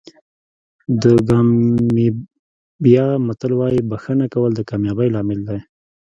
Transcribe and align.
د 1.01 1.03
ګامبیا 1.29 3.07
متل 3.27 3.51
وایي 3.59 3.81
بښنه 3.89 4.25
کول 4.33 4.51
د 4.55 4.61
کامیابۍ 4.69 5.09
لامل 5.15 5.39
دی. 5.49 5.59